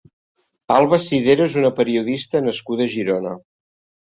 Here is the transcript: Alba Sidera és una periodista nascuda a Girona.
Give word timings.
Alba 0.75 0.97
Sidera 1.03 1.45
és 1.49 1.57
una 1.63 1.71
periodista 1.81 2.43
nascuda 2.47 2.89
a 2.89 2.95
Girona. 2.97 3.37